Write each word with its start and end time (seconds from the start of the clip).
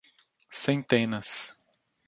Centenas. 0.63 1.29